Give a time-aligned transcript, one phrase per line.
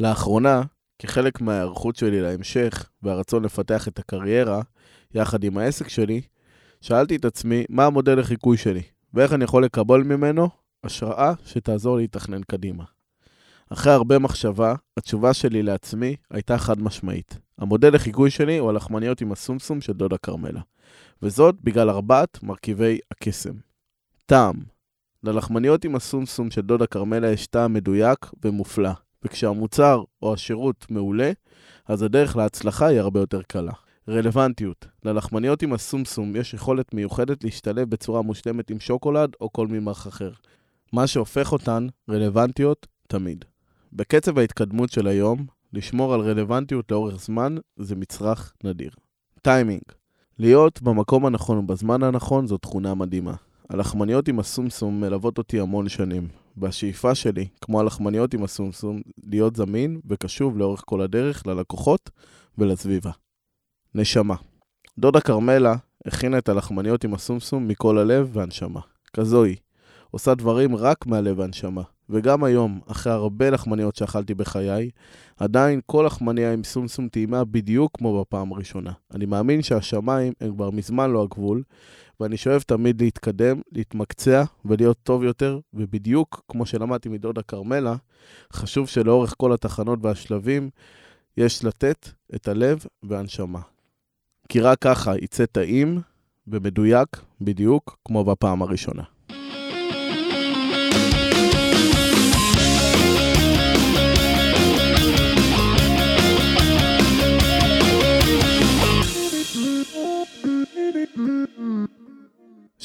[0.00, 0.62] לאחרונה,
[0.98, 4.60] כחלק מההיערכות שלי להמשך והרצון לפתח את הקריירה
[5.14, 6.20] יחד עם העסק שלי,
[6.80, 8.82] שאלתי את עצמי מה המודל לחיקוי שלי,
[9.14, 10.48] ואיך אני יכול לקבל ממנו
[10.84, 12.84] השראה שתעזור לי לתכנן קדימה.
[13.72, 17.38] אחרי הרבה מחשבה, התשובה שלי לעצמי הייתה חד משמעית.
[17.58, 20.60] המודל לחיקוי שלי הוא הלחמניות עם הסומסום של דודה כרמלה.
[21.22, 23.54] וזאת בגלל ארבעת מרכיבי הקסם.
[24.26, 24.56] טעם
[25.24, 28.92] ללחמניות עם הסומסום של דודה כרמלה יש טעם מדויק ומופלא,
[29.24, 31.32] וכשהמוצר או השירות מעולה,
[31.86, 33.72] אז הדרך להצלחה היא הרבה יותר קלה.
[34.08, 40.08] רלוונטיות ללחמניות עם הסומסום יש יכולת מיוחדת להשתלב בצורה מושלמת עם שוקולד או כל ממרח
[40.08, 40.32] אחר.
[40.92, 43.44] מה שהופך אותן רלוונטיות תמיד.
[43.92, 48.90] בקצב ההתקדמות של היום, לשמור על רלוונטיות לאורך זמן זה מצרך נדיר.
[49.42, 49.82] טיימינג
[50.38, 53.34] להיות במקום הנכון ובזמן הנכון זו תכונה מדהימה.
[53.70, 60.00] הלחמניות עם הסומסום מלוות אותי המון שנים, והשאיפה שלי, כמו הלחמניות עם הסומסום, להיות זמין
[60.08, 62.10] וקשוב לאורך כל הדרך ללקוחות
[62.58, 63.10] ולסביבה.
[63.94, 64.34] נשמה
[64.98, 65.74] דודה כרמלה
[66.06, 68.80] הכינה את הלחמניות עם הסומסום מכל הלב והנשמה.
[69.12, 69.56] כזו היא.
[70.10, 71.82] עושה דברים רק מהלב והנשמה.
[72.10, 74.90] וגם היום, אחרי הרבה לחמניות שאכלתי בחיי,
[75.36, 78.92] עדיין כל לחמניה עם סומסום טעימה בדיוק כמו בפעם הראשונה.
[79.14, 81.62] אני מאמין שהשמיים הם כבר מזמן לא הגבול,
[82.22, 87.94] ואני שואף תמיד להתקדם, להתמקצע ולהיות טוב יותר, ובדיוק כמו שלמדתי מדודה כרמלה,
[88.52, 90.70] חשוב שלאורך כל התחנות והשלבים
[91.36, 93.60] יש לתת את הלב והנשמה.
[94.48, 96.00] כי רק ככה יצא טעים
[96.46, 97.08] ומדויק
[97.40, 99.11] בדיוק כמו בפעם הראשונה.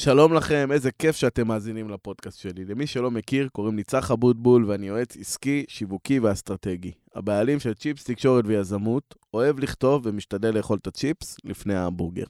[0.00, 2.64] שלום לכם, איזה כיף שאתם מאזינים לפודקאסט שלי.
[2.64, 6.92] למי שלא מכיר, קוראים לי צח אבוטבול ואני יועץ עסקי, שיווקי ואסטרטגי.
[7.14, 12.24] הבעלים של צ'יפס תקשורת ויזמות, אוהב לכתוב ומשתדל לאכול את הצ'יפס לפני ההמבורגר.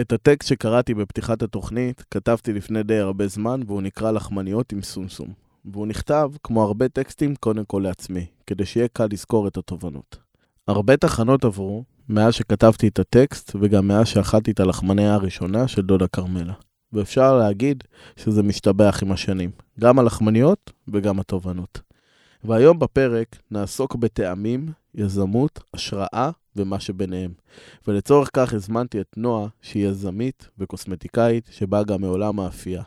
[0.00, 5.28] את הטקסט שקראתי בפתיחת התוכנית כתבתי לפני די הרבה זמן והוא נקרא לחמניות עם סומסום.
[5.64, 10.16] והוא נכתב, כמו הרבה טקסטים, קודם כל לעצמי, כדי שיהיה קל לזכור את התובנות.
[10.68, 16.06] הרבה תחנות עברו מאז שכתבתי את הטקסט וגם מאז שאכלתי את הלחמניה הראשונה של דודה
[16.08, 16.54] כרמלה.
[16.94, 17.84] ואפשר להגיד
[18.16, 19.50] שזה משתבח עם השנים,
[19.80, 21.80] גם הלחמניות וגם התובנות.
[22.44, 27.32] והיום בפרק נעסוק בטעמים, יזמות, השראה ומה שביניהם.
[27.88, 32.82] ולצורך כך הזמנתי את נועה, שהיא יזמית וקוסמטיקאית, שבאה גם מעולם האפייה.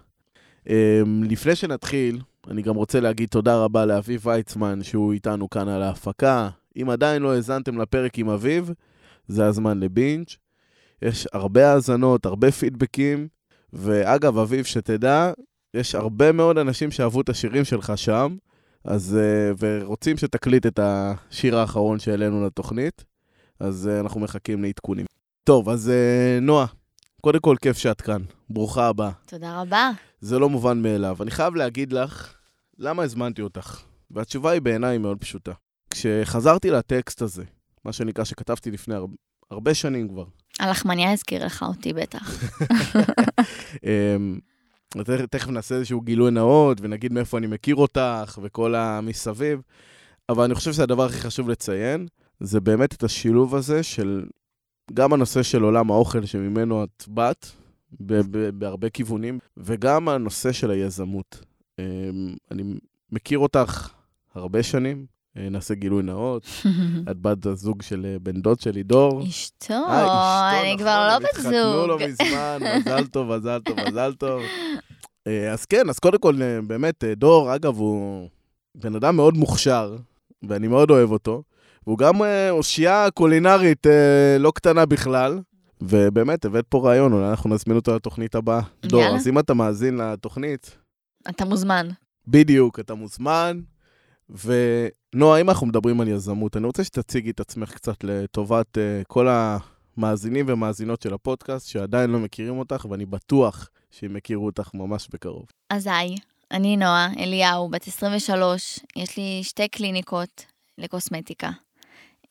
[0.70, 5.82] אמ, לפני שנתחיל, אני גם רוצה להגיד תודה רבה לאביב ויצמן, שהוא איתנו כאן על
[5.82, 6.50] ההפקה.
[6.82, 8.72] אם עדיין לא האזנתם לפרק עם אביב,
[9.28, 10.28] זה הזמן לבינג'.
[11.02, 13.28] יש הרבה האזנות, הרבה פידבקים,
[13.74, 15.32] ואגב, אביב, שתדע,
[15.74, 18.38] יש הרבה מאוד אנשים שאהבו את השירים שלך שם,
[18.84, 23.04] אז, uh, ורוצים שתקליט את השיר האחרון שהעלינו לתוכנית,
[23.60, 25.06] אז uh, אנחנו מחכים לעדכונים.
[25.44, 26.66] טוב, אז uh, נועה,
[27.22, 29.12] קודם כל כיף שאת כאן, ברוכה הבאה.
[29.26, 29.92] תודה רבה.
[30.22, 31.18] זה לא מובן מאליו.
[31.22, 32.34] אני חייב להגיד לך,
[32.78, 33.82] למה הזמנתי אותך?
[34.12, 35.52] והתשובה היא בעיניי מאוד פשוטה.
[35.90, 37.44] כשחזרתי לטקסט הזה,
[37.86, 39.06] מה שנקרא, שכתבתי לפני הר...
[39.52, 40.26] הרבה שנים כבר.
[40.60, 42.44] הלחמניה הזכיר לך אותי בטח.
[43.84, 44.40] אמ,
[45.32, 49.62] תכף נעשה איזשהו גילוי נאות, ונגיד מאיפה אני מכיר אותך, וכל המסביב.
[50.30, 52.08] אבל אני חושב שהדבר הכי חשוב לציין,
[52.40, 54.26] זה באמת את השילוב הזה של
[54.94, 57.46] גם הנושא של עולם האוכל שממנו את באת,
[58.54, 61.46] בהרבה כיוונים, וגם הנושא של היזמות.
[61.80, 61.84] אמ,
[62.52, 62.64] אני
[63.12, 63.90] מכיר אותך
[64.36, 65.06] הרבה שנים,
[65.38, 66.46] נעשה גילוי נאות.
[67.12, 69.24] את בת הזוג של אה, בן דוד שלי, דור.
[69.28, 71.54] אשתו, אה, אני כבר לא בת זוג.
[71.54, 74.42] התחתנו לא מזמן, מזל טוב, מזל טוב, מזל טוב.
[75.54, 76.36] אז כן, אז קודם כל,
[76.68, 78.30] באמת, דור, אגב, הוא
[78.76, 79.96] בן אדם מאוד מוכשר,
[80.48, 81.44] ואני מאוד אוהב אותו.
[81.88, 82.16] והוא גם
[82.50, 83.88] אושייה קולינרית
[84.40, 85.40] לא קטנה בכלל.
[85.82, 88.62] ובאמת, הבאת פה רעיון, אולי אנחנו נזמין אותו לתוכנית הבאה.
[88.86, 90.78] דור, אז אם אתה מאזין לתוכנית...
[91.30, 91.88] אתה מוזמן.
[92.28, 93.60] בדיוק, אתה מוזמן.
[94.30, 99.28] ונועה, אם אנחנו מדברים על יזמות, אני רוצה שתציגי את עצמך קצת לטובת uh, כל
[99.30, 105.46] המאזינים ומאזינות של הפודקאסט, שעדיין לא מכירים אותך, ואני בטוח שהם יכירו אותך ממש בקרוב.
[105.70, 106.16] אז היי,
[106.52, 110.46] אני נועה אליהו, בת 23, יש לי שתי קליניקות
[110.78, 111.50] לקוסמטיקה.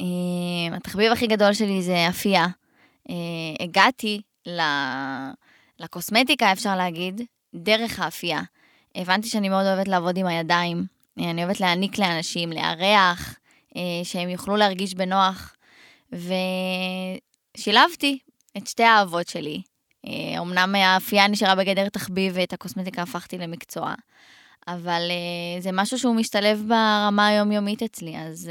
[0.03, 2.47] Uh, התחביב הכי גדול שלי זה אפייה.
[3.09, 3.13] Uh,
[3.61, 4.61] הגעתי ל...
[5.81, 7.21] לקוסמטיקה, אפשר להגיד,
[7.55, 8.41] דרך האפייה.
[8.95, 13.35] הבנתי שאני מאוד אוהבת לעבוד עם הידיים, אני אוהבת להעניק לאנשים, לארח,
[13.77, 15.57] אה, שהם יוכלו להרגיש בנוח.
[17.57, 18.19] ושילבתי
[18.57, 19.63] את שתי האהבות שלי.
[20.07, 23.95] אה, אמנם האפייה נשארה בגדר תחביב ואת הקוסמטיקה הפכתי למקצוע,
[24.69, 28.51] אבל uh, זה משהו שהוא משתלב ברמה היומיומית אצלי, אז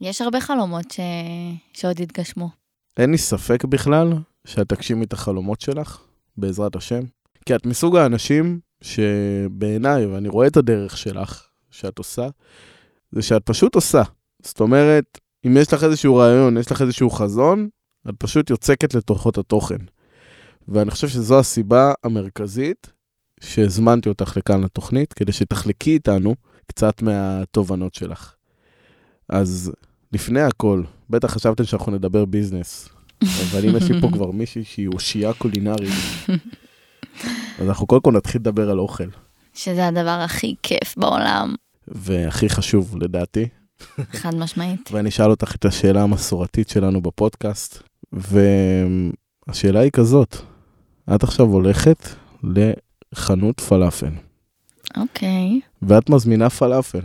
[0.00, 1.00] יש הרבה חלומות ש...
[1.72, 2.48] שעוד יתגשמו.
[2.96, 4.12] אין לי ספק בכלל
[4.46, 6.02] שאת תגשימי את החלומות שלך,
[6.36, 7.00] בעזרת השם.
[7.46, 12.28] כי את מסוג האנשים שבעיניי, ואני רואה את הדרך שלך, שאת עושה,
[13.12, 14.02] זה שאת פשוט עושה.
[14.42, 17.68] זאת אומרת, אם יש לך איזשהו רעיון, יש לך איזשהו חזון,
[18.08, 19.78] את פשוט יוצקת לתוכו את התוכן.
[20.68, 22.92] ואני חושב שזו הסיבה המרכזית
[23.40, 26.34] שהזמנתי אותך לכאן לתוכנית, כדי שתחלקי איתנו
[26.66, 28.34] קצת מהתובנות שלך.
[29.28, 29.72] אז
[30.12, 32.88] לפני הכל, בטח חשבתם שאנחנו נדבר ביזנס,
[33.22, 35.92] אבל אם יש לי פה כבר מישהי שהיא אושייה קולינרית,
[37.58, 39.08] אז אנחנו קודם כל נתחיל לדבר על אוכל.
[39.54, 41.54] שזה הדבר הכי כיף בעולם.
[41.88, 43.48] והכי חשוב לדעתי.
[44.12, 44.88] חד משמעית.
[44.92, 47.82] ואני אשאל אותך את השאלה המסורתית שלנו בפודקאסט,
[48.12, 50.36] והשאלה היא כזאת,
[51.14, 52.08] את עכשיו הולכת
[53.12, 54.10] לחנות פלאפל.
[54.96, 55.60] אוקיי.
[55.82, 57.00] ואת מזמינה פלאפל.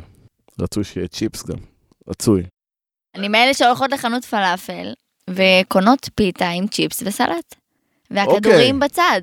[0.59, 1.57] רצוי שיהיה צ'יפס גם.
[2.07, 2.43] רצוי.
[3.15, 4.93] אני מאלה שהולכות לחנות פלאפל
[5.29, 7.55] וקונות פיתה עם צ'יפס וסלט.
[8.11, 8.89] והכדורים אוקיי.
[8.89, 9.21] בצד.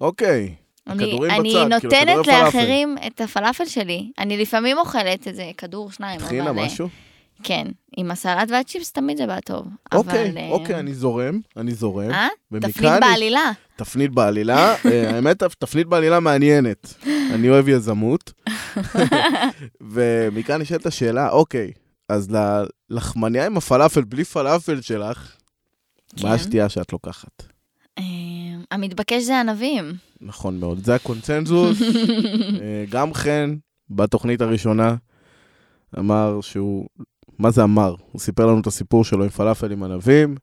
[0.00, 0.54] אוקיי.
[0.86, 2.44] אני, אני בצד, כאילו, נותנת פלאפל.
[2.44, 4.10] לאחרים את הפלאפל שלי.
[4.18, 6.58] אני לפעמים אוכלת איזה כדור, שניים, טחינה, אבל...
[6.58, 6.88] אה, משהו?
[7.42, 7.66] כן,
[7.96, 9.66] עם הסלט והצ'יפס תמיד זה בא טוב.
[9.94, 12.10] אוקיי, אבל, אה, אוקיי, אני זורם, אני זורם.
[12.10, 12.28] אה?
[12.60, 13.50] תפנית בעלילה.
[13.76, 16.94] תפנית בעלילה, אה, האמת, תפנית בעלילה מעניינת.
[17.06, 18.32] אני אוהב יזמות.
[19.92, 21.72] ומכאן נשאלת השאלה, אוקיי,
[22.08, 22.28] אז
[22.90, 25.36] ללחמניה עם הפלאפל בלי פלאפל שלך,
[26.14, 26.28] מה כן.
[26.28, 27.47] השתייה שאת לוקחת?
[27.98, 28.04] אה,
[28.70, 29.92] המתבקש זה ענבים.
[30.20, 31.82] נכון מאוד, זה הקונצנזוס.
[32.62, 33.56] אה, גם חן,
[33.90, 34.94] בתוכנית הראשונה,
[35.98, 36.86] אמר שהוא,
[37.38, 37.94] מה זה אמר?
[38.12, 40.34] הוא סיפר לנו את הסיפור שלו עם פלאפל עם ענבים.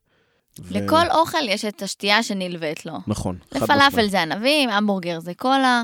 [0.60, 2.92] ו- לכל אוכל יש את השתייה שנלווית לו.
[3.06, 4.08] נכון, לפלאפל.
[4.08, 5.82] זה ענבים, המבורגר זה קולה.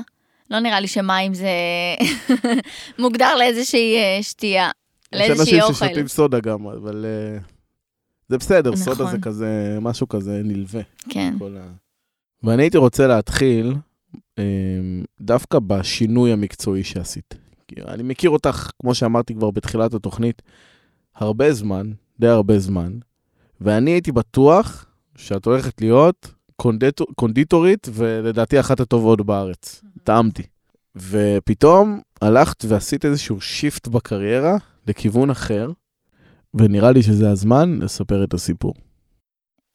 [0.51, 1.49] לא נראה לי שמים זה
[2.99, 4.71] מוגדר לאיזושהי אה, שתייה,
[5.13, 5.85] יש לאיזושהי אנשים אוכל.
[5.85, 7.05] ששותים סודה גם, אבל
[8.29, 9.11] זה בסדר, סודה נכון.
[9.11, 10.81] זה כזה, משהו כזה נלווה.
[11.09, 11.33] כן.
[11.41, 11.67] ה...
[12.43, 13.75] ואני הייתי רוצה להתחיל
[14.39, 14.43] אה,
[15.21, 17.35] דווקא בשינוי המקצועי שעשית.
[17.87, 20.41] אני מכיר אותך, כמו שאמרתי כבר בתחילת התוכנית,
[21.15, 22.93] הרבה זמן, די הרבה זמן,
[23.61, 24.85] ואני הייתי בטוח
[25.15, 29.81] שאת הולכת להיות קונדטור, קונדיטורית, ולדעתי אחת הטובות בארץ.
[30.03, 30.43] טעמתי.
[30.95, 35.71] ופתאום הלכת ועשית איזשהו שיפט בקריירה לכיוון אחר,
[36.53, 38.73] ונראה לי שזה הזמן לספר את הסיפור.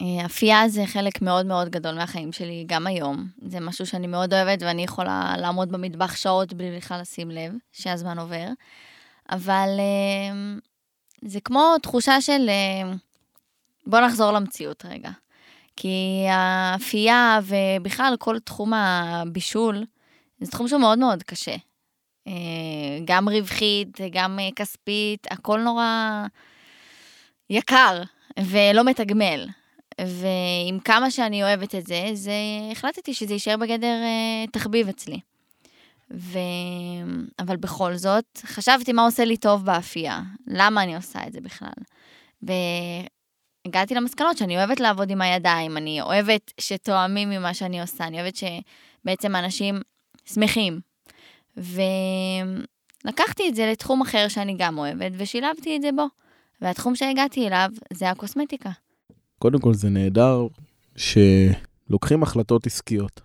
[0.02, 3.28] אה, אפייה זה חלק מאוד מאוד גדול מהחיים שלי, גם היום.
[3.46, 8.18] זה משהו שאני מאוד אוהבת, ואני יכולה לעמוד במטבח שעות בלי בכלל לשים לב שהזמן
[8.18, 8.46] עובר.
[9.30, 10.58] אבל אה,
[11.24, 12.48] זה כמו תחושה של...
[12.48, 12.92] אה,
[13.86, 15.10] בוא נחזור למציאות רגע.
[15.76, 19.84] כי האפייה ובכלל כל תחום הבישול,
[20.40, 21.54] זה תחום שהוא מאוד מאוד קשה.
[23.04, 26.24] גם רווחית, גם כספית, הכל נורא
[27.50, 28.02] יקר
[28.38, 29.46] ולא מתגמל.
[30.00, 32.32] ועם כמה שאני אוהבת את זה, זה
[32.72, 35.20] החלטתי שזה יישאר בגדר אה, תחביב אצלי.
[36.10, 36.38] ו...
[37.38, 41.68] אבל בכל זאת, חשבתי מה עושה לי טוב באפייה, למה אני עושה את זה בכלל.
[42.42, 48.36] והגעתי למסקנות שאני אוהבת לעבוד עם הידיים, אני אוהבת שתואמים ממה שאני עושה, אני אוהבת
[48.36, 49.80] שבעצם אנשים
[50.24, 50.80] שמחים.
[51.56, 56.06] ולקחתי את זה לתחום אחר שאני גם אוהבת, ושילבתי את זה בו.
[56.60, 58.70] והתחום שהגעתי אליו זה הקוסמטיקה.
[59.38, 60.46] קודם כל זה נהדר
[60.96, 63.20] שלוקחים החלטות עסקיות,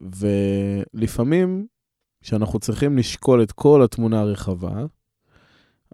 [0.00, 1.66] ולפעמים
[2.22, 4.84] כשאנחנו צריכים לשקול את כל התמונה הרחבה,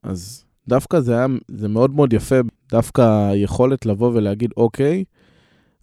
[0.02, 2.37] אז דווקא זה היה, זה מאוד מאוד יפה,
[2.70, 5.04] דווקא היכולת לבוא ולהגיד, אוקיי,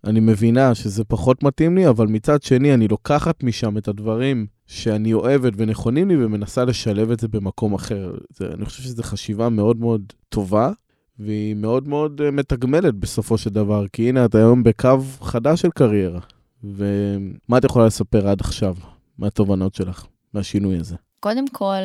[0.04, 5.14] אני מבינה שזה פחות מתאים לי, אבל מצד שני אני לוקחת משם את הדברים שאני
[5.14, 8.16] אוהבת ונכונים לי ומנסה לשלב את זה במקום אחר.
[8.30, 10.72] זה, אני חושב שזו חשיבה מאוד מאוד טובה,
[11.19, 15.69] והיא מאוד מאוד אה, מתגמלת בסופו של דבר, כי הנה את היום בקו חדש של
[15.69, 16.19] קריירה.
[16.63, 18.75] ומה את יכולה לספר עד עכשיו
[19.17, 20.95] מהתובנות שלך, מהשינוי הזה?
[21.19, 21.81] קודם כל,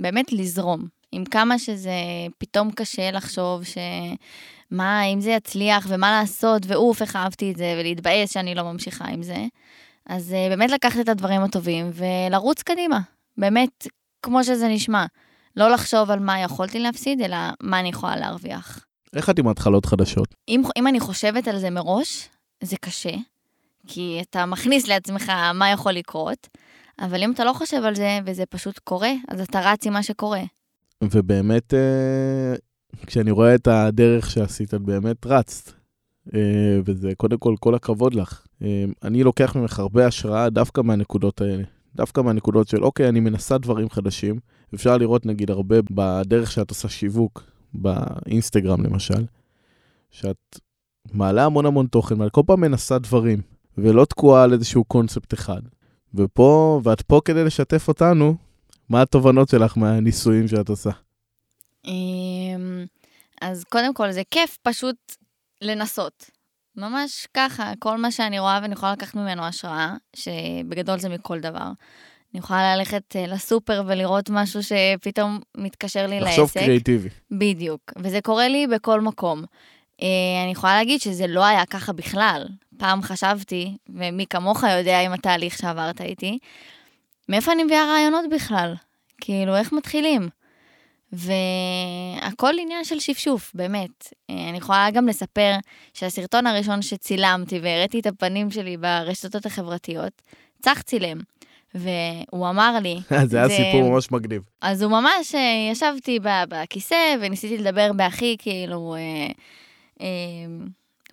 [0.00, 0.88] באמת לזרום.
[1.12, 1.90] עם כמה שזה
[2.38, 8.32] פתאום קשה לחשוב שמה, אם זה יצליח ומה לעשות, ואוף, איך אהבתי את זה, ולהתבאס
[8.32, 9.46] שאני לא ממשיכה עם זה.
[10.06, 13.00] אז אה, באמת לקחת את הדברים הטובים ולרוץ קדימה.
[13.38, 13.86] באמת,
[14.22, 15.06] כמו שזה נשמע.
[15.58, 18.84] לא לחשוב על מה יכולתי להפסיד, אלא מה אני יכולה להרוויח.
[19.16, 20.34] איך את עם התחלות חדשות?
[20.48, 22.28] אם, אם אני חושבת על זה מראש,
[22.62, 23.14] זה קשה,
[23.86, 26.48] כי אתה מכניס לעצמך מה יכול לקרות,
[27.00, 30.02] אבל אם אתה לא חושב על זה וזה פשוט קורה, אז אתה רץ עם מה
[30.02, 30.42] שקורה.
[31.04, 32.54] ובאמת, אה,
[33.06, 35.72] כשאני רואה את הדרך שעשית, את באמת רצת.
[36.34, 38.46] אה, וזה קודם כל, כל הכבוד לך.
[38.62, 41.62] אה, אני לוקח ממך הרבה השראה דווקא מהנקודות האלה.
[41.94, 44.38] דווקא מהנקודות של, אוקיי, אני מנסה דברים חדשים.
[44.74, 47.42] אפשר לראות, נגיד, הרבה בדרך שאת עושה שיווק,
[47.74, 49.26] באינסטגרם למשל,
[50.10, 50.58] שאת
[51.12, 53.40] מעלה המון המון תוכן, ואת כל פעם מנסה דברים,
[53.78, 55.62] ולא תקועה על איזשהו קונספט אחד.
[56.14, 58.36] ופה, ואת פה כדי לשתף אותנו,
[58.88, 60.90] מה התובנות שלך מהניסויים שאת עושה?
[61.84, 62.84] אמ,
[63.40, 64.96] אז קודם כל, זה כיף פשוט
[65.62, 66.30] לנסות.
[66.76, 71.70] ממש ככה, כל מה שאני רואה ואני יכולה לקחת ממנו השראה, שבגדול זה מכל דבר.
[72.34, 76.60] אני יכולה ללכת אה, לסופר ולראות משהו שפתאום מתקשר לי לחשוב לעסק.
[76.60, 77.08] קריאיטיבי.
[77.30, 79.44] בדיוק, וזה קורה לי בכל מקום.
[80.02, 82.48] אה, אני יכולה להגיד שזה לא היה ככה בכלל.
[82.78, 86.38] פעם חשבתי, ומי כמוך יודע עם התהליך שעברת איתי,
[87.28, 88.74] מאיפה אני מביאה רעיונות בכלל?
[89.20, 90.28] כאילו, איך מתחילים?
[91.12, 94.14] והכל עניין של שפשוף, באמת.
[94.30, 95.54] אה, אני יכולה גם לספר
[95.94, 100.22] שהסרטון הראשון שצילמתי והראיתי את הפנים שלי ברשתות החברתיות,
[100.62, 101.18] צח צילם.
[101.74, 103.00] והוא אמר לי...
[103.30, 104.42] זה היה סיפור ממש מגניב.
[104.60, 109.32] אז הוא ממש, אה, ישבתי בכיסא וניסיתי לדבר בהכי כאילו אה,
[110.00, 110.06] אה,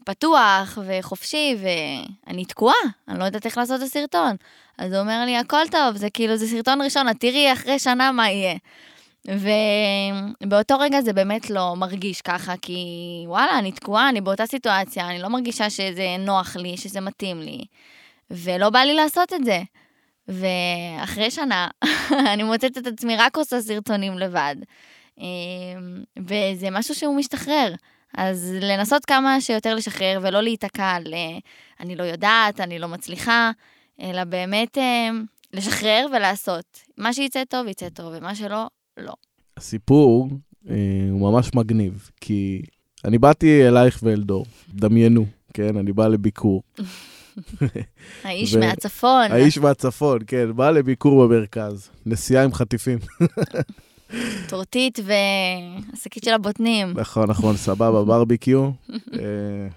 [0.06, 2.76] פתוח וחופשי, ואני תקועה,
[3.08, 4.36] אני לא יודעת איך לעשות את הסרטון.
[4.78, 8.12] אז הוא אומר לי, הכל טוב, זה כאילו, זה סרטון ראשון, את תראי אחרי שנה
[8.12, 8.56] מה יהיה.
[10.42, 12.78] ובאותו רגע זה באמת לא מרגיש ככה, כי
[13.28, 17.66] וואלה, אני תקועה, אני באותה סיטואציה, אני לא מרגישה שזה נוח לי, שזה מתאים לי,
[18.32, 19.62] ולא בא לי לעשות את זה.
[20.28, 21.68] ואחרי שנה,
[22.34, 24.56] אני מוצאת את עצמי רק עושה סרטונים לבד.
[25.18, 27.74] אמ, וזה משהו שהוא משתחרר.
[28.18, 31.38] אז לנסות כמה שיותר לשחרר ולא להיתקע על אה,
[31.80, 33.52] אני לא יודעת, אני לא מצליחה,
[34.02, 35.10] אלא באמת אה,
[35.54, 36.80] לשחרר ולעשות.
[36.98, 38.68] מה שיצא טוב, יצא טוב, ומה שלא,
[38.98, 39.14] לא.
[39.58, 40.30] הסיפור
[40.70, 40.76] אה,
[41.12, 42.62] הוא ממש מגניב, כי
[43.06, 45.78] אני באתי אלייך ואל דור, דמיינו, כן?
[45.78, 46.64] אני בא לביקור.
[48.24, 49.32] האיש ו- מהצפון.
[49.32, 53.00] האיש מהצפון, כן, בא לביקור במרכז, נסיעה עם חטיפים.
[54.50, 56.94] טורטית והשקית של הבוטנים.
[56.96, 58.70] נכון, נכון, סבבה, ברביקיו,
[59.14, 59.68] אה,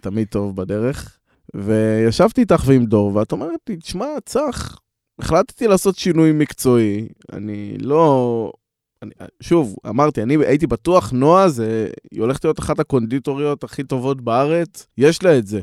[0.00, 1.16] תמיד טוב בדרך.
[1.54, 4.78] וישבתי איתך ועם דור, ואת אומרת לי, תשמע, צח,
[5.18, 8.52] החלטתי לעשות שינוי מקצועי, אני לא...
[9.02, 14.20] אני, שוב, אמרתי, אני הייתי בטוח, נועה, זה, היא הולכת להיות אחת הקונדיטוריות הכי טובות
[14.20, 15.60] בארץ, יש לה את זה.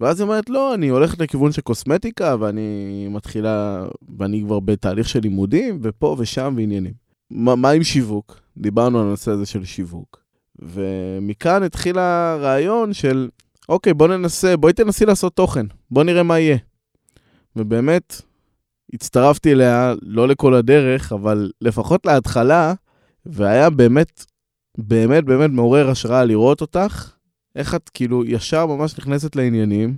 [0.00, 3.84] ואז היא אומרת, לא, אני הולכת לכיוון של קוסמטיקה, ואני מתחילה,
[4.18, 6.92] ואני כבר בתהליך של לימודים, ופה ושם ועניינים.
[7.30, 8.40] מה, מה עם שיווק?
[8.56, 10.22] דיברנו על הנושא הזה של שיווק.
[10.58, 13.28] ומכאן התחיל הרעיון של,
[13.68, 16.56] אוקיי, בוא ננסה, בואי תנסי לעשות תוכן, בוא נראה מה יהיה.
[17.56, 18.22] ובאמת,
[18.94, 22.74] הצטרפתי אליה, לא לכל הדרך, אבל לפחות להתחלה,
[23.26, 24.24] והיה באמת,
[24.78, 27.12] באמת, באמת מעורר השראה לראות אותך,
[27.58, 29.96] איך את כאילו ישר ממש נכנסת לעניינים,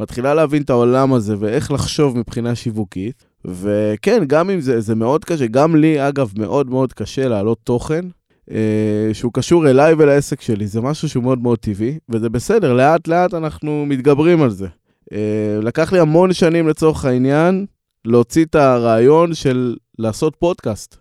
[0.00, 3.24] מתחילה להבין את העולם הזה ואיך לחשוב מבחינה שיווקית.
[3.44, 8.04] וכן, גם אם זה, זה מאוד קשה, גם לי, אגב, מאוד מאוד קשה להעלות תוכן
[8.50, 10.66] אה, שהוא קשור אליי ולעסק שלי.
[10.66, 14.66] זה משהו שהוא מאוד מאוד טבעי, וזה בסדר, לאט לאט אנחנו מתגברים על זה.
[15.12, 17.66] אה, לקח לי המון שנים לצורך העניין
[18.04, 20.96] להוציא את הרעיון של לעשות פודקאסט.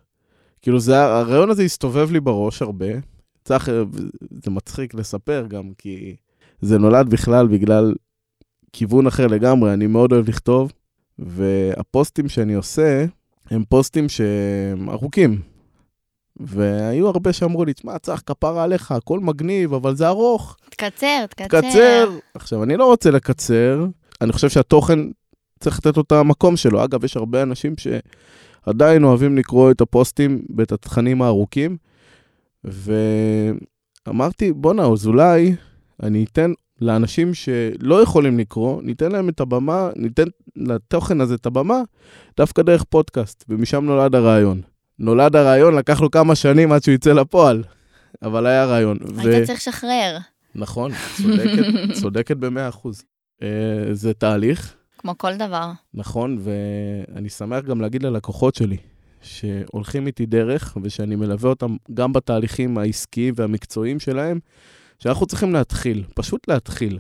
[0.62, 3.15] כאילו, זה, הרעיון הזה הסתובב לי בראש הרבה.
[3.46, 3.70] צריך,
[4.44, 6.16] זה מצחיק לספר גם, כי
[6.62, 7.96] זה נולד בכלל בגלל
[8.74, 9.74] כיוון אחר לגמרי.
[9.74, 10.72] אני מאוד אוהב לכתוב,
[11.20, 13.06] והפוסטים שאני עושה
[13.50, 15.42] הם פוסטים שהם ארוכים.
[16.38, 20.58] והיו הרבה שאמרו לי, תשמע, צריך כפרה עליך, הכל מגניב, אבל זה ארוך.
[20.70, 21.62] תקצר, תקצר.
[21.62, 22.10] תקצר.
[22.34, 23.86] עכשיו, אני לא רוצה לקצר,
[24.22, 25.00] אני חושב שהתוכן
[25.60, 26.84] צריך לתת לו את המקום שלו.
[26.84, 31.78] אגב, יש הרבה אנשים שעדיין אוהבים לקרוא את הפוסטים ואת התכנים הארוכים,
[34.08, 35.56] ואמרתי, בואנה, אז אולי
[36.04, 40.24] אני אתן לאנשים שלא יכולים לקרוא, ניתן להם את הבמה, ניתן
[40.56, 41.82] לתוכן הזה את הבמה,
[42.38, 44.62] דווקא דרך פודקאסט, ומשם נולד הרעיון.
[45.00, 47.64] נולד הרעיון, לקח לו כמה שנים עד שהוא יצא לפועל,
[48.22, 48.98] אבל היה רעיון.
[49.18, 50.18] היית צריך לשחרר.
[50.56, 51.66] נכון, צודקת,
[52.02, 53.04] צודקת במאה אחוז.
[53.42, 53.46] Uh,
[53.92, 55.72] זה תהליך, כמו כל דבר.
[55.94, 58.78] נכון, ואני שמח גם להגיד ללקוחות שלי,
[59.26, 64.40] שהולכים איתי דרך, ושאני מלווה אותם גם בתהליכים העסקיים והמקצועיים שלהם,
[65.00, 67.00] שאנחנו צריכים להתחיל, פשוט להתחיל.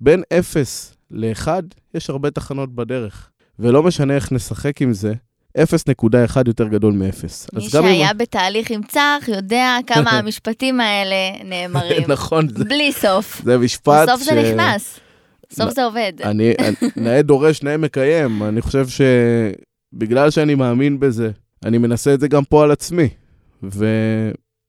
[0.00, 1.48] בין 0 ל-1
[1.94, 5.14] יש הרבה תחנות בדרך, ולא משנה איך נשחק עם זה,
[5.58, 5.62] 0.1
[6.46, 7.24] יותר גדול מ-0.
[7.54, 8.18] מי שהיה אם...
[8.18, 12.02] בתהליך עם צח יודע כמה המשפטים האלה נאמרים.
[12.08, 12.48] נכון.
[12.48, 13.40] זה, בלי סוף.
[13.44, 14.24] זה משפט בסוף ש...
[14.24, 15.00] זה נכנס.
[15.50, 16.12] בסוף זה עובד.
[16.24, 16.54] אני,
[16.96, 18.42] נאה דורש, נאה מקיים.
[18.42, 21.30] אני חושב שבגלל שאני מאמין בזה,
[21.64, 23.08] אני מנסה את זה גם פה על עצמי.
[23.62, 23.86] ו...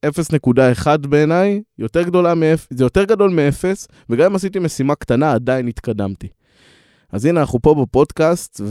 [0.06, 3.64] 0.1 בעיניי, יותר גדולה מ-0, זה יותר גדול מ-0,
[4.10, 6.28] וגם אם עשיתי משימה קטנה, עדיין התקדמתי.
[7.12, 8.62] אז הנה, אנחנו פה בפודקאסט,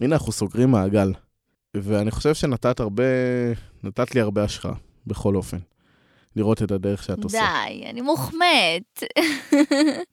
[0.00, 1.12] הנה, אנחנו סוגרים מעגל.
[1.76, 3.02] ואני חושב שנתת הרבה,
[3.84, 4.74] נתת לי הרבה השראה,
[5.06, 5.58] בכל אופן.
[6.36, 7.38] לראות את הדרך שאת עושה.
[7.38, 9.02] די, אני מוחמאת.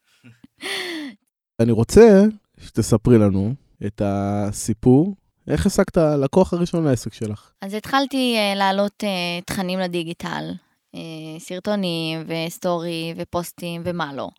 [1.62, 2.24] אני רוצה
[2.60, 3.54] שתספרי לנו
[3.86, 5.16] את הסיפור,
[5.48, 7.52] איך השגת לקוח הראשון לעסק שלך.
[7.62, 10.52] אז התחלתי uh, להעלות uh, תכנים לדיגיטל,
[10.96, 10.98] uh,
[11.40, 14.30] סרטונים וסטורי ופוסטים ומה לא.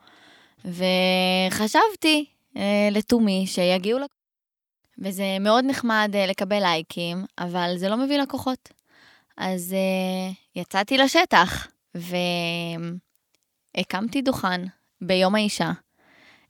[0.65, 2.59] וחשבתי uh,
[2.91, 4.23] לתומי שיגיעו לקוחות.
[4.99, 8.69] וזה מאוד נחמד uh, לקבל לייקים, אבל זה לא מביא לקוחות.
[9.37, 11.69] אז uh, יצאתי לשטח
[13.75, 14.65] והקמתי דוכן
[15.01, 15.71] ביום האישה,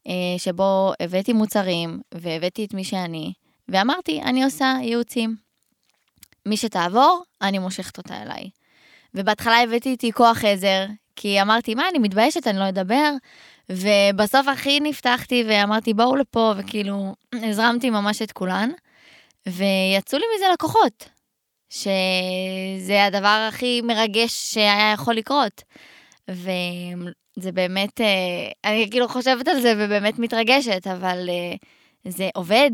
[0.09, 3.33] uh, שבו הבאתי מוצרים והבאתי את מי שאני,
[3.73, 5.37] ואמרתי, אני עושה ייעוצים.
[6.47, 8.51] מי שתעבור, אני מושכת אותה אליי.
[9.15, 10.87] ובהתחלה הבאתי איתי כוח עזר,
[11.17, 13.13] כי אמרתי, מה, אני מתביישת, אני לא אדבר.
[13.71, 18.71] ובסוף הכי נפתחתי ואמרתי, בואו לפה, וכאילו, הזרמתי ממש את כולן.
[19.47, 21.09] ויצאו לי מזה לקוחות,
[21.71, 25.63] שזה הדבר הכי מרגש שהיה יכול לקרות.
[26.29, 31.55] וזה באמת, אה, אני כאילו חושבת על זה ובאמת מתרגשת, אבל אה,
[32.11, 32.71] זה עובד.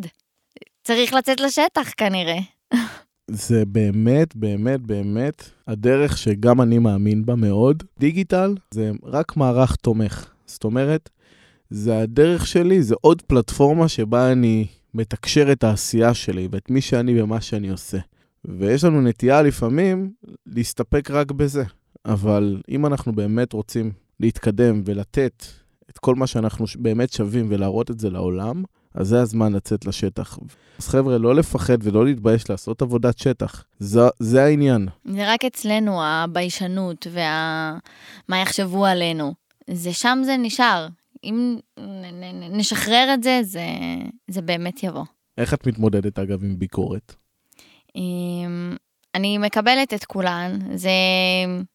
[0.88, 2.38] צריך לצאת לשטח כנראה.
[3.30, 7.82] זה באמת, באמת, באמת הדרך שגם אני מאמין בה מאוד.
[7.98, 10.30] דיגיטל זה רק מערך תומך.
[10.46, 11.10] זאת אומרת,
[11.70, 17.22] זה הדרך שלי, זה עוד פלטפורמה שבה אני מתקשר את העשייה שלי ואת מי שאני
[17.22, 17.98] ומה שאני עושה.
[18.44, 20.12] ויש לנו נטייה לפעמים
[20.46, 21.64] להסתפק רק בזה.
[22.04, 25.44] אבל אם אנחנו באמת רוצים להתקדם ולתת
[25.90, 28.62] את כל מה שאנחנו באמת שווים ולהראות את זה לעולם,
[28.94, 30.38] אז זה הזמן לצאת לשטח.
[30.78, 33.64] אז חבר'ה, לא לפחד ולא להתבייש לעשות עבודת שטח.
[33.78, 34.88] זה, זה העניין.
[35.04, 39.34] זה רק אצלנו, הביישנות ומה יחשבו עלינו.
[39.70, 40.88] זה שם זה נשאר.
[41.24, 41.56] אם
[42.50, 43.66] נשחרר את זה, זה,
[44.28, 45.04] זה באמת יבוא.
[45.38, 47.14] איך את מתמודדת, אגב, עם ביקורת?
[49.14, 50.90] אני מקבלת את כולן, זה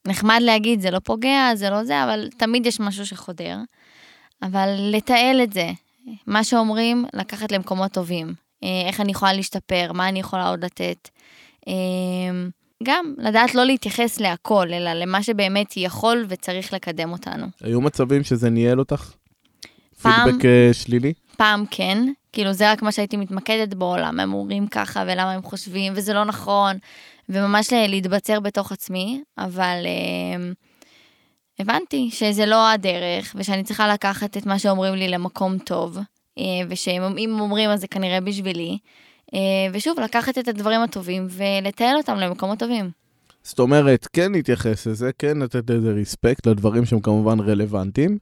[0.08, 3.58] נחמד להגיד, זה לא פוגע, זה לא זה, אבל תמיד יש משהו שחודר.
[4.42, 5.72] אבל לתעל את זה,
[6.28, 8.34] מה שאומרים, לקחת למקומות טובים.
[8.64, 11.10] אה, איך אני יכולה להשתפר, מה אני יכולה עוד לתת.
[11.68, 11.74] אה,
[12.84, 17.46] גם לדעת לא להתייחס להכל, אלא למה שבאמת יכול וצריך לקדם אותנו.
[17.62, 19.12] היו מצבים שזה ניהל אותך?
[20.02, 21.14] פעם, פידבק אה, שלילי?
[21.38, 25.42] פעם כן, כאילו זה רק מה שהייתי מתמקדת בו, למה הם אומרים ככה ולמה הם
[25.42, 26.78] חושבים, וזה לא נכון,
[27.30, 30.52] וממש להתבצר בתוך עצמי, אבל אה,
[31.60, 35.98] הבנתי שזה לא הדרך, ושאני צריכה לקחת את מה שאומרים לי למקום טוב,
[36.38, 37.02] אה, ושאם
[37.40, 38.78] אומרים אז זה כנראה בשבילי,
[39.34, 39.40] אה,
[39.74, 42.92] ושוב, לקחת את הדברים הטובים ולתעל אותם למקומות טובים.
[43.44, 48.18] זאת אומרת, כן להתייחס לזה, כן לתת איזה ריספקט לדברים שהם כמובן רלוונטיים,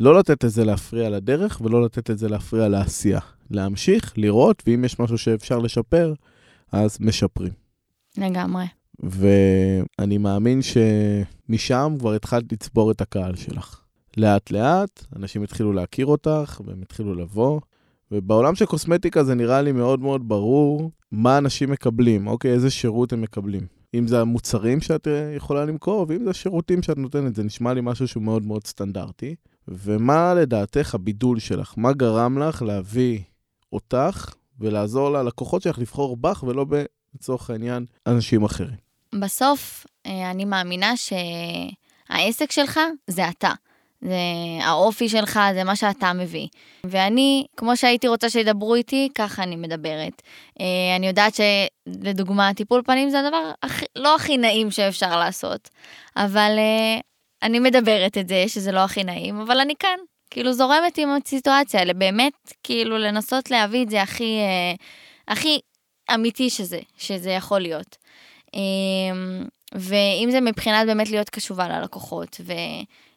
[0.00, 3.20] לא לתת את זה להפריע לדרך ולא לתת את זה להפריע לעשייה.
[3.50, 6.14] להמשיך, לראות, ואם יש משהו שאפשר לשפר,
[6.72, 7.52] אז משפרים.
[8.18, 8.64] לגמרי.
[9.02, 13.80] ואני מאמין שמשם כבר התחלת לצבור את הקהל שלך.
[14.16, 17.60] לאט לאט, אנשים התחילו להכיר אותך, והם התחילו לבוא.
[18.10, 23.12] ובעולם של קוסמטיקה זה נראה לי מאוד מאוד ברור מה אנשים מקבלים, אוקיי, איזה שירות
[23.12, 23.66] הם מקבלים.
[23.94, 27.80] אם זה המוצרים שאת אה, יכולה למכור, ואם זה השירותים שאת נותנת, זה נשמע לי
[27.84, 29.34] משהו שהוא מאוד מאוד סטנדרטי.
[29.68, 31.74] ומה לדעתך הבידול שלך?
[31.76, 33.20] מה גרם לך להביא
[33.72, 36.66] אותך ולעזור ללקוחות שלך לבחור בך ולא
[37.14, 38.91] לצורך העניין אנשים אחרים?
[39.14, 43.52] בסוף, אה, אני מאמינה שהעסק שלך זה אתה.
[44.00, 44.16] זה
[44.62, 46.48] האופי שלך, זה מה שאתה מביא.
[46.84, 50.22] ואני, כמו שהייתי רוצה שידברו איתי, ככה אני מדברת.
[50.60, 55.68] אה, אני יודעת שלדוגמה, טיפול פנים זה הדבר הכי, לא הכי נעים שאפשר לעשות,
[56.16, 57.00] אבל אה,
[57.42, 59.98] אני מדברת את זה, שזה לא הכי נעים, אבל אני כאן,
[60.30, 64.38] כאילו זורמת עם הסיטואציה האלה, באמת, כאילו לנסות להביא את זה הכי,
[65.28, 65.60] הכי
[66.14, 68.01] אמיתי שזה, שזה יכול להיות.
[68.54, 72.40] אמ, ואם זה מבחינת באמת להיות קשובה ללקוחות,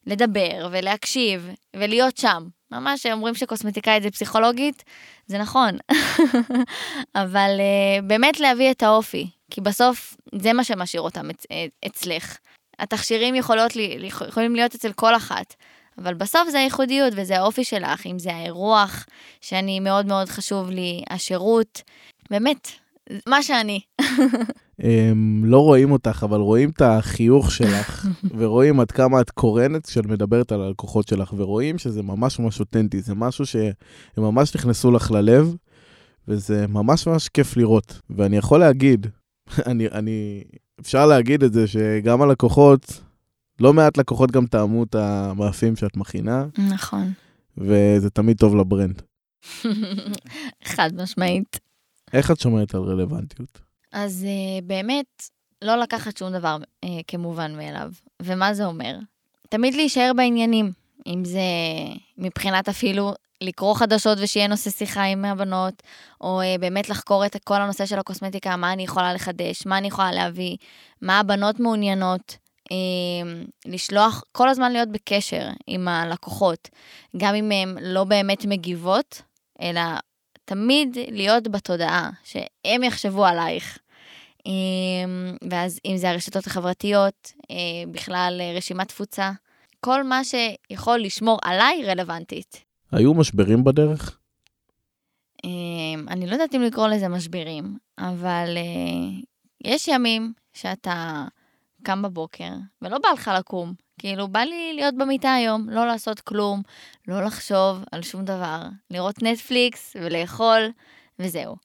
[0.07, 2.47] ולדבר, ולהקשיב, ולהיות שם.
[2.71, 4.83] ממש אומרים שקוסמטיקאית זה פסיכולוגית,
[5.27, 5.77] זה נכון.
[7.23, 11.45] אבל uh, באמת להביא את האופי, כי בסוף זה מה שמשאיר אותם אצ-
[11.85, 12.37] אצלך.
[12.79, 15.55] התכשירים יכולות לי, יכולים להיות אצל כל אחת,
[15.97, 19.05] אבל בסוף זה הייחודיות וזה האופי שלך, אם זה האירוח,
[19.41, 21.81] שאני מאוד מאוד חשוב לי, השירות,
[22.29, 22.71] באמת,
[23.27, 23.79] מה שאני.
[24.79, 28.07] הם לא רואים אותך, אבל רואים את החיוך שלך,
[28.37, 33.01] ורואים עד כמה את קורנת כשאת מדברת על הלקוחות שלך, ורואים שזה ממש ממש אותנטי,
[33.01, 33.73] זה משהו שהם
[34.17, 35.55] ממש נכנסו לך ללב,
[36.27, 38.01] וזה ממש ממש כיף לראות.
[38.09, 39.07] ואני יכול להגיד,
[39.69, 40.43] אני, אני,
[40.81, 43.01] אפשר להגיד את זה שגם הלקוחות,
[43.59, 46.45] לא מעט לקוחות גם טעמו את המאפים שאת מכינה.
[46.73, 47.11] נכון.
[47.57, 49.01] וזה תמיד טוב לברנד.
[50.73, 51.59] חד משמעית.
[52.13, 53.64] איך את שומרת על רלוונטיות?
[53.95, 55.29] אז uh, באמת,
[55.61, 57.91] לא לקחת שום דבר uh, כמובן מאליו.
[58.21, 58.97] ומה זה אומר?
[59.49, 60.71] תמיד להישאר בעניינים,
[61.07, 61.39] אם זה
[62.17, 65.83] מבחינת אפילו לקרוא חדשות ושיהיה נושא שיחה עם הבנות,
[66.21, 69.87] או uh, באמת לחקור את כל הנושא של הקוסמטיקה, מה אני יכולה לחדש, מה אני
[69.87, 70.57] יכולה להביא,
[71.01, 72.37] מה הבנות מעוניינות.
[72.71, 76.69] uh, לשלוח, כל הזמן להיות בקשר עם הלקוחות,
[77.17, 79.21] גם אם הן לא באמת מגיבות,
[79.61, 79.81] אלא
[80.45, 83.77] תמיד להיות בתודעה, שהם יחשבו עלייך.
[84.47, 84.51] אה,
[85.51, 89.31] ואז אם זה הרשתות החברתיות, uh, בכלל רשימת תפוצה,
[89.79, 92.63] כל מה שיכול לשמור עליי רלוונטית.
[92.91, 94.19] היו משברים בדרך?
[95.43, 99.21] אמ, אני לא יודעת אם לקרוא לזה משברים, אבל אה,
[99.63, 101.25] יש ימים שאתה
[101.83, 102.49] קם בבוקר
[102.81, 103.73] ולא בא לך לקום.
[103.99, 106.61] כאילו, בא לי להיות במיטה היום, לא לעשות כלום,
[107.07, 110.69] לא לחשוב על שום דבר, לראות נטפליקס ולאכול,
[111.19, 111.55] וזהו.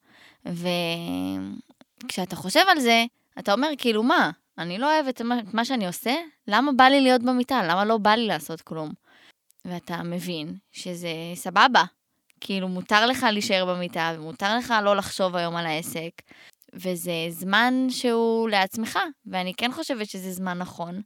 [2.04, 3.04] וכשאתה חושב על זה,
[3.38, 4.30] אתה אומר, כאילו, מה?
[4.58, 6.14] אני לא אוהבת את מה שאני עושה?
[6.48, 7.62] למה בא לי להיות במיטה?
[7.68, 8.92] למה לא בא לי לעשות כלום?
[9.64, 11.84] ואתה מבין שזה סבבה.
[12.40, 16.10] כאילו, מותר לך להישאר במיטה, ומותר לך לא לחשוב היום על העסק,
[16.74, 21.02] וזה זמן שהוא לעצמך, ואני כן חושבת שזה זמן נכון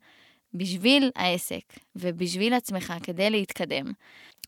[0.55, 1.63] בשביל העסק
[1.97, 3.93] ובשביל עצמך, כדי להתקדם.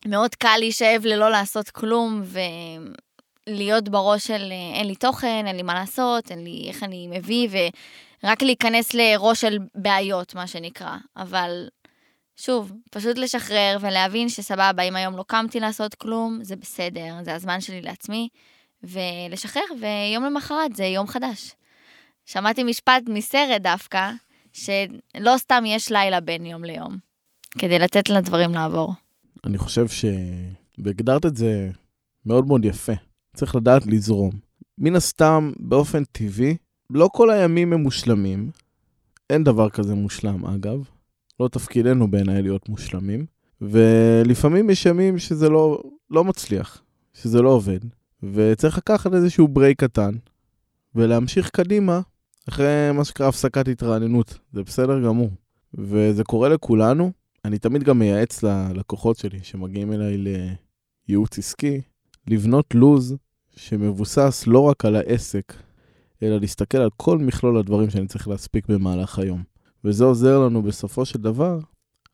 [0.05, 2.21] מאוד קל להישאב ללא לעשות כלום,
[3.47, 7.49] ולהיות בראש של אין לי תוכן, אין לי מה לעשות, אין לי איך אני מביא,
[8.23, 10.95] ורק להיכנס לראש של בעיות, מה שנקרא.
[11.17, 11.67] אבל
[12.35, 17.61] שוב, פשוט לשחרר ולהבין שסבבה, אם היום לא קמתי לעשות כלום, זה בסדר, זה הזמן
[17.61, 18.29] שלי לעצמי,
[18.83, 21.51] ולשחרר, ויום למחרת זה יום חדש.
[22.25, 24.11] שמעתי משפט מסרט דווקא,
[24.53, 26.97] שלא סתם יש לילה בין יום ליום,
[27.57, 28.93] כדי לתת לדברים לעבור.
[29.45, 30.05] אני חושב ש...
[30.77, 31.69] והגדרת את זה
[32.25, 32.93] מאוד מאוד יפה.
[33.37, 34.31] צריך לדעת לזרום.
[34.77, 36.57] מן הסתם, באופן טבעי,
[36.89, 38.51] לא כל הימים הם מושלמים.
[39.29, 40.83] אין דבר כזה מושלם, אגב.
[41.39, 43.25] לא תפקידנו בעיניי להיות מושלמים,
[43.61, 47.79] ולפעמים יש ימים שזה לא, לא מצליח, שזה לא עובד,
[48.33, 50.11] וצריך לקחת איזשהו ברייק קטן,
[50.95, 52.01] ולהמשיך קדימה
[52.49, 55.29] אחרי מה שנקרא הפסקת התרעננות, זה בסדר גמור.
[55.73, 57.11] וזה קורה לכולנו.
[57.45, 60.17] אני תמיד גם מייעץ ללקוחות שלי שמגיעים אליי
[61.07, 61.81] לייעוץ עסקי,
[62.27, 63.15] לבנות לוז
[63.57, 65.53] שמבוסס לא רק על העסק,
[66.23, 69.43] אלא להסתכל על כל מכלול הדברים שאני צריך להספיק במהלך היום.
[69.83, 71.59] וזה עוזר לנו בסופו של דבר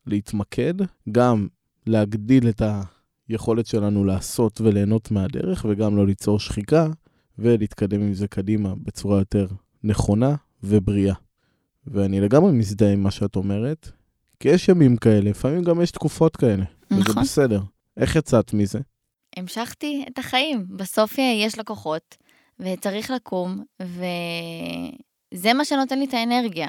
[0.06, 0.74] להתמקד,
[1.12, 1.48] גם
[1.86, 2.62] להגדיל את
[3.28, 6.86] היכולת שלנו לעשות וליהנות מהדרך, וגם לא ליצור שחיקה,
[7.38, 9.46] ולהתקדם עם זה קדימה בצורה יותר
[9.84, 11.14] נכונה ובריאה.
[11.86, 13.90] ואני לגמרי מזדהה עם מה שאת אומרת,
[14.40, 16.64] כי יש ימים כאלה, לפעמים גם יש תקופות כאלה.
[16.90, 16.98] נכון.
[16.98, 17.60] וזה בסדר.
[17.96, 18.80] איך יצאת מזה?
[19.36, 20.66] המשכתי את החיים.
[20.68, 22.16] בסוף יש לקוחות,
[22.60, 26.68] וצריך לקום, וזה מה שנותן לי את האנרגיה.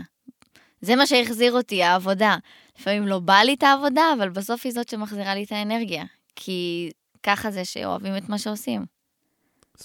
[0.81, 2.37] זה מה שהחזיר אותי, העבודה.
[2.79, 6.03] לפעמים לא בא לי את העבודה, אבל בסוף היא זאת שמחזירה לי את האנרגיה.
[6.35, 6.91] כי
[7.23, 8.85] ככה זה שאוהבים את מה שעושים.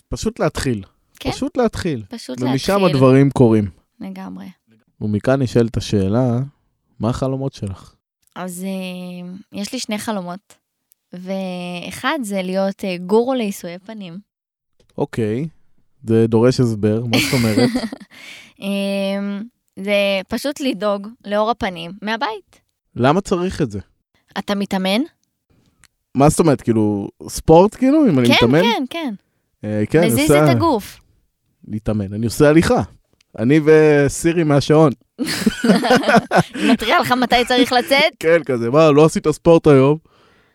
[0.09, 0.85] פשוט להתחיל.
[1.21, 1.31] כן.
[1.31, 2.05] פשוט להתחיל.
[2.09, 2.75] פשוט ומשם להתחיל.
[2.75, 3.71] ומשם הדברים קורים.
[4.01, 4.47] לגמרי.
[5.01, 6.39] ומכאן נשאלת השאלה,
[7.01, 7.95] מה החלומות שלך?
[8.37, 10.55] אז אה, יש לי שני חלומות,
[11.13, 14.19] ואחד זה להיות אה, גורו לעיסויי פנים.
[14.99, 15.49] אוקיי,
[16.05, 17.69] זה דורש הסבר, מה זאת אומרת?
[18.61, 19.43] אמ,
[19.77, 22.61] זה פשוט לדאוג לאור הפנים מהבית.
[22.97, 23.79] למה צריך את זה?
[24.39, 25.01] אתה מתאמן?
[26.15, 28.63] מה זאת אומרת, כאילו, ספורט כאילו, אם אני כן, מתאמן?
[28.63, 29.15] כן, כן,
[29.65, 30.07] אה, כן.
[30.07, 31.01] מזיז את הגוף.
[31.69, 32.83] להתאמן, אני עושה הליכה.
[33.39, 34.93] אני וסירי מהשעון.
[36.55, 38.13] היא מתריעה לך מתי צריך לצאת?
[38.21, 39.99] כן, כזה, מה, לא עשית ספורט היום?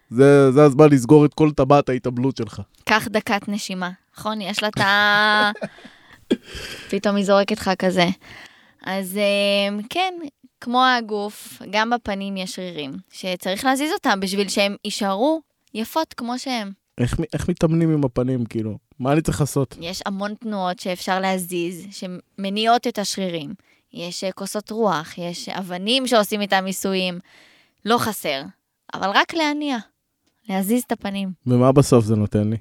[0.09, 2.61] זה, זה הזמן לסגור את כל טבעת ההתאבלות שלך.
[2.85, 4.41] קח דקת נשימה, נכון?
[4.41, 5.51] יש לה את ה...
[6.89, 8.05] פתאום היא זורקת לך כזה.
[8.85, 10.13] אז אמ, כן,
[10.61, 15.41] כמו הגוף, גם בפנים יש שרירים, שצריך להזיז אותם בשביל שהם יישארו
[15.73, 16.71] יפות כמו שהם.
[16.97, 18.77] איך, איך מתאמנים עם הפנים, כאילו?
[18.99, 19.75] מה אני צריך לעשות?
[19.81, 23.53] יש המון תנועות שאפשר להזיז, שמניעות את השרירים.
[23.93, 27.19] יש אה, כוסות רוח, יש אבנים שעושים איתם ניסויים.
[27.85, 28.41] לא חסר,
[28.93, 29.77] אבל רק להניע,
[30.49, 31.31] להזיז את הפנים.
[31.47, 32.58] ומה בסוף זה נותן לי?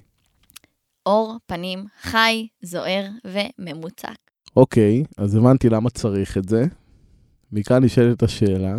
[1.06, 4.16] אור פנים חי, זוהר וממוצק.
[4.56, 6.64] אוקיי, אז הבנתי למה צריך את זה.
[7.52, 8.74] מכאן נשאלת השאלה,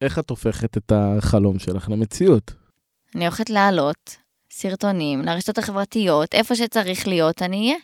[0.00, 2.54] איך את הופכת את החלום שלך למציאות?
[3.14, 4.16] אני הולכת להעלות
[4.50, 7.78] סרטונים לרשתות החברתיות, איפה שצריך להיות אני אהיה.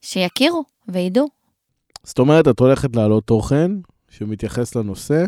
[0.00, 1.28] שיכירו וידעו.
[2.04, 3.70] זאת אומרת, את הולכת להעלות תוכן
[4.10, 5.24] שמתייחס לנושא,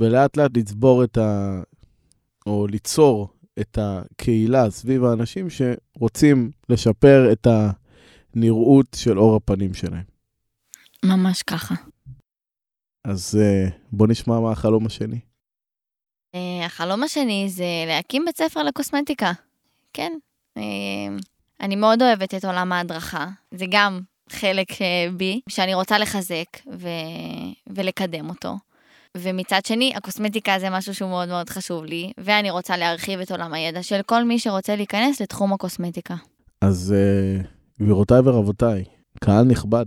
[0.00, 1.60] ולאט לאט לצבור את ה...
[2.46, 3.28] או ליצור
[3.60, 10.04] את הקהילה סביב האנשים שרוצים לשפר את הנראות של אור הפנים שלהם.
[11.04, 11.74] ממש ככה.
[13.04, 15.20] אז uh, בוא נשמע מה החלום השני.
[16.36, 19.32] Uh, החלום השני זה להקים בית ספר לקוסמטיקה.
[19.92, 20.12] כן.
[20.58, 20.62] Uh,
[21.60, 23.26] אני מאוד אוהבת את עולם ההדרכה.
[23.50, 24.68] זה גם חלק
[25.16, 26.88] בי, שאני רוצה לחזק ו...
[27.66, 28.54] ולקדם אותו.
[29.16, 33.54] ומצד שני, הקוסמטיקה זה משהו שהוא מאוד מאוד חשוב לי, ואני רוצה להרחיב את עולם
[33.54, 36.14] הידע של כל מי שרוצה להיכנס לתחום הקוסמטיקה.
[36.60, 37.46] אז uh,
[37.82, 38.84] גבירותיי ורבותיי,
[39.20, 39.86] קהל נכבד.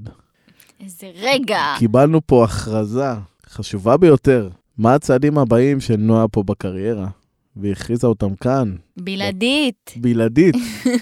[0.83, 1.75] איזה רגע.
[1.79, 3.13] קיבלנו פה הכרזה
[3.49, 4.49] חשובה ביותר.
[4.77, 7.07] מה הצעדים הבאים של נועה פה בקריירה?
[7.55, 8.75] והכריזה אותם כאן.
[8.97, 9.93] בלעדית.
[9.95, 10.55] בלעדית.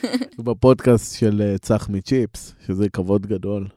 [0.46, 3.68] בפודקאסט של אה, צח מצ'יפס, שזה כבוד גדול.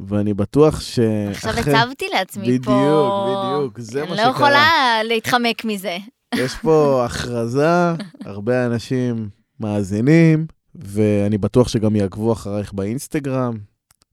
[0.00, 0.98] ואני בטוח ש...
[1.30, 3.26] עכשיו הצבתי לעצמי בדיוק, פה...
[3.28, 4.26] בדיוק, בדיוק, זה מה אני שקרה.
[4.26, 4.68] לא יכולה
[5.04, 5.96] להתחמק מזה.
[6.34, 7.66] יש פה הכרזה,
[8.24, 9.28] הרבה אנשים
[9.60, 13.54] מאזינים, ואני בטוח שגם יעקבו אחרייך באינסטגרם,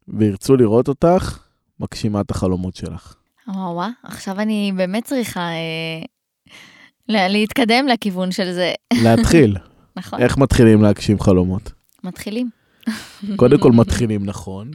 [0.08, 1.40] וירצו לראות אותך,
[1.80, 3.16] מגשימה את החלומות שלך.
[3.48, 6.06] וואו וואו, עכשיו אני באמת צריכה אה,
[7.10, 8.74] לה- להתקדם לכיוון של זה.
[8.94, 9.58] להתחיל.
[9.98, 11.72] נכון, איך מתחילים להגשים חלומות?
[12.04, 12.50] מתחילים.
[13.36, 14.72] קודם כל מתחילים נכון,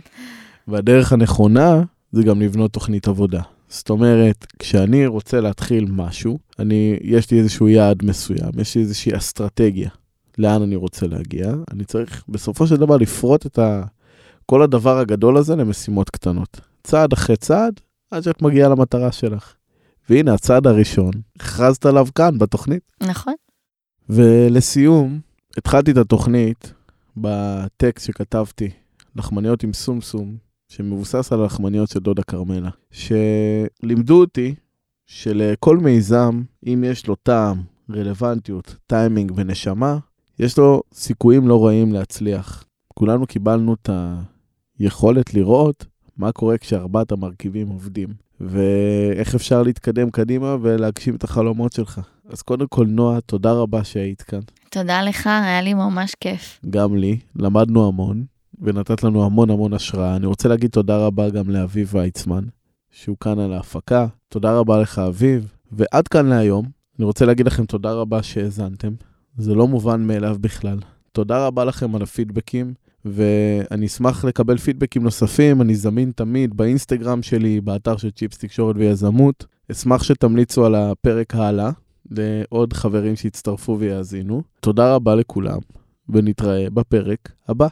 [0.68, 3.42] והדרך הנכונה זה גם לבנות תוכנית עבודה.
[3.68, 9.16] זאת אומרת, כשאני רוצה להתחיל משהו, אני, יש לי איזשהו יעד מסוים, יש לי איזושהי
[9.16, 9.90] אסטרטגיה
[10.38, 13.82] לאן אני רוצה להגיע, אני צריך בסופו של דבר לפרוט את ה,
[14.46, 16.60] כל הדבר הגדול הזה למשימות קטנות.
[16.82, 19.54] צעד אחרי צעד, עד שאת מגיעה למטרה שלך.
[20.10, 22.82] והנה, הצעד הראשון, הכרזת עליו כאן, בתוכנית.
[23.02, 23.34] נכון.
[24.08, 25.20] ולסיום,
[25.56, 26.72] התחלתי את התוכנית
[27.16, 28.70] בטקסט שכתבתי,
[29.16, 30.36] לחמניות עם סומסום,
[30.68, 34.54] שמבוסס על הלחמניות של דודה כרמלה, שלימדו אותי
[35.06, 39.98] שלכל מיזם, אם יש לו טעם, רלוונטיות, טיימינג ונשמה,
[40.38, 42.64] יש לו סיכויים לא רעים להצליח.
[42.94, 43.90] כולנו קיבלנו את
[44.78, 48.08] היכולת לראות מה קורה כשארבעת המרכיבים עובדים,
[48.40, 52.00] ואיך אפשר להתקדם קדימה ולהגשים את החלומות שלך.
[52.28, 54.40] אז קודם כל, נועה, תודה רבה שהיית כאן.
[54.70, 56.60] תודה לך, היה לי ממש כיף.
[56.70, 58.24] גם לי, למדנו המון,
[58.60, 60.16] ונתת לנו המון המון השראה.
[60.16, 62.44] אני רוצה להגיד תודה רבה גם לאביב ויצמן,
[62.90, 64.06] שהוא כאן על ההפקה.
[64.28, 65.52] תודה רבה לך, אביב.
[65.72, 66.66] ועד כאן להיום,
[66.98, 68.92] אני רוצה להגיד לכם תודה רבה שהאזנתם.
[69.38, 70.78] זה לא מובן מאליו בכלל.
[71.12, 77.60] תודה רבה לכם על הפידבקים, ואני אשמח לקבל פידבקים נוספים, אני זמין תמיד באינסטגרם שלי,
[77.60, 79.46] באתר של צ'יפס תקשורת ויזמות.
[79.70, 81.70] אשמח שתמליצו על הפרק הלאה
[82.10, 84.42] לעוד חברים שיצטרפו ויאזינו.
[84.60, 85.58] תודה רבה לכולם,
[86.08, 87.68] ונתראה בפרק הבא.